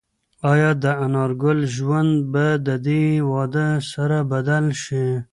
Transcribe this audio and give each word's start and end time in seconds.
ایا 0.51 0.69
د 0.83 0.85
انارګل 1.05 1.59
ژوند 1.75 2.13
به 2.31 2.45
د 2.67 2.69
دې 2.87 3.03
واده 3.31 3.67
سره 3.91 4.17
بدل 4.31 4.65
شي؟ 4.83 5.05